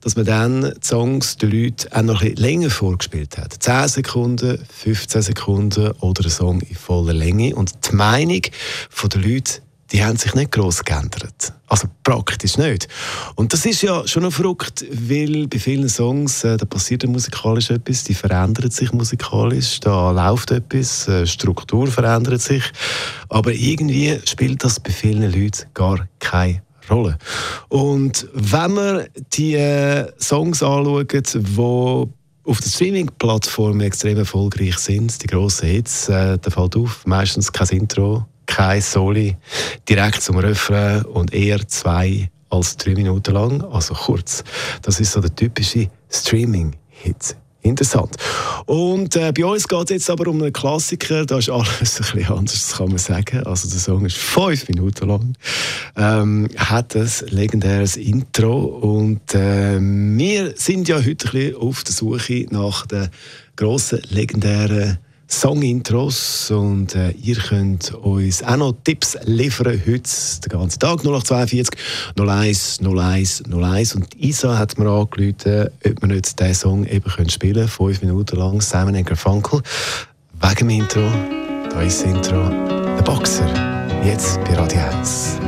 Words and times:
dass 0.00 0.16
man 0.16 0.24
dann 0.24 0.62
die 0.62 0.86
Songs 0.86 1.36
den 1.36 1.50
Leuten 1.50 1.92
auch 1.92 2.02
noch 2.02 2.20
bisschen 2.20 2.36
länger 2.36 2.70
vorgespielt 2.70 3.36
hat. 3.36 3.62
10 3.62 3.88
Sekunden, 3.88 4.58
15 4.70 5.20
Sekunden 5.20 5.90
oder 6.00 6.24
ein 6.24 6.30
Song 6.30 6.60
in 6.62 6.76
voller 6.76 7.12
Länge. 7.12 7.54
Und 7.54 7.72
die 7.90 7.94
Meinung 7.94 8.40
der 8.40 9.20
Leute 9.20 9.63
die 9.92 10.04
haben 10.04 10.16
sich 10.16 10.34
nicht 10.34 10.52
gross 10.52 10.84
geändert. 10.84 11.52
Also 11.66 11.88
praktisch 12.02 12.56
nicht. 12.56 12.88
Und 13.34 13.52
das 13.52 13.66
ist 13.66 13.82
ja 13.82 14.06
schon 14.06 14.22
noch 14.22 14.32
verrückt, 14.32 14.84
weil 14.90 15.46
bei 15.48 15.58
vielen 15.58 15.88
Songs, 15.88 16.44
äh, 16.44 16.56
da 16.56 16.64
passiert 16.64 17.06
musikalisch 17.06 17.70
etwas, 17.70 18.04
die 18.04 18.14
verändert 18.14 18.72
sich 18.72 18.92
musikalisch, 18.92 19.80
da 19.80 20.10
läuft 20.10 20.50
etwas, 20.50 21.08
äh, 21.08 21.26
Struktur 21.26 21.86
verändert 21.86 22.40
sich, 22.40 22.62
aber 23.28 23.52
irgendwie 23.52 24.18
spielt 24.24 24.62
das 24.62 24.80
bei 24.80 24.90
vielen 24.90 25.32
Leuten 25.32 25.66
gar 25.74 26.06
keine 26.18 26.62
Rolle. 26.90 27.18
Und 27.68 28.28
wenn 28.34 28.72
man 28.72 29.04
die 29.32 29.54
äh, 29.54 30.12
Songs 30.18 30.62
anschaut, 30.62 31.12
die 31.12 31.48
auf 32.46 32.60
den 32.60 32.70
Streaming-Plattformen 32.70 33.80
extrem 33.80 34.18
erfolgreich 34.18 34.76
sind, 34.78 35.22
die 35.22 35.26
grossen 35.26 35.68
Hits, 35.68 36.08
äh, 36.08 36.38
da 36.38 36.50
fällt 36.50 36.76
auf, 36.76 37.06
meistens 37.06 37.50
kein 37.50 37.68
Intro, 37.68 38.26
kein 38.54 38.80
Soli, 38.80 39.36
direkt 39.88 40.22
zum 40.22 40.38
Refrain 40.38 41.04
und 41.06 41.34
eher 41.34 41.66
zwei 41.66 42.30
als 42.50 42.76
drei 42.76 42.94
Minuten 42.94 43.34
lang, 43.34 43.64
also 43.64 43.94
kurz. 43.94 44.44
Das 44.82 45.00
ist 45.00 45.10
so 45.10 45.20
der 45.20 45.34
typische 45.34 45.90
Streaming-Hit. 46.08 47.36
Interessant. 47.62 48.16
Und 48.66 49.16
äh, 49.16 49.32
bei 49.32 49.44
uns 49.44 49.66
geht 49.66 49.84
es 49.84 49.90
jetzt 49.90 50.10
aber 50.10 50.28
um 50.28 50.40
einen 50.40 50.52
Klassiker, 50.52 51.26
da 51.26 51.38
ist 51.38 51.50
alles 51.50 51.80
ein 51.80 52.18
bisschen 52.20 52.26
anders, 52.26 52.68
das 52.68 52.76
kann 52.78 52.88
man 52.90 52.98
sagen. 52.98 53.42
Also 53.44 53.68
der 53.68 53.78
Song 53.78 54.06
ist 54.06 54.18
fünf 54.18 54.68
Minuten 54.68 55.08
lang, 55.08 55.34
ähm, 55.96 56.48
hat 56.56 56.94
ein 56.94 57.10
legendäres 57.30 57.96
Intro 57.96 58.66
und 58.66 59.34
äh, 59.34 59.80
wir 59.80 60.54
sind 60.56 60.86
ja 60.86 60.96
heute 60.96 61.08
ein 61.08 61.16
bisschen 61.16 61.56
auf 61.56 61.82
der 61.82 61.92
Suche 61.92 62.46
nach 62.50 62.86
den 62.86 63.08
grossen, 63.56 64.00
legendären 64.10 64.98
Song-Intros 65.28 66.50
und 66.50 66.94
äh, 66.94 67.10
ihr 67.10 67.36
könnt 67.36 67.92
uns 67.94 68.42
auch 68.42 68.56
noch 68.56 68.74
Tipps 68.84 69.16
liefern 69.24 69.80
heute. 69.86 70.02
Den 70.44 70.48
ganzen 70.48 70.78
Tag 70.78 71.04
0842 71.04 71.78
01 72.18 72.80
01 72.80 73.42
01 73.50 73.94
und 73.94 74.14
Isa 74.16 74.58
hat 74.58 74.78
mir 74.78 74.88
angerufen, 74.88 75.68
ob 75.84 76.02
wir 76.02 76.08
nicht 76.08 76.38
diesen 76.38 76.54
Song 76.54 76.86
eben 76.86 77.10
können 77.10 77.30
spielen 77.30 77.68
fünf 77.68 78.02
Minuten 78.02 78.36
lang. 78.36 78.60
Simon 78.60 79.04
Funkel 79.16 79.62
wegen 80.40 80.56
dem 80.56 80.70
Intro. 80.70 81.10
Da 81.70 81.82
ist 81.82 82.02
das 82.02 82.10
Intro. 82.10 82.48
Der 82.48 83.02
Boxer 83.02 83.48
jetzt 84.04 84.42
bei 84.44 84.54
Radio 84.54 84.80
1 84.80 85.38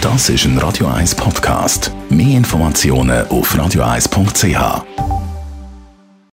Das 0.00 0.28
ist 0.28 0.44
ein 0.44 0.58
Radio 0.58 0.86
1 0.86 1.14
Podcast. 1.14 1.90
Mehr 2.10 2.36
Informationen 2.36 3.26
auf 3.28 3.54
radio1.ch 3.54 5.23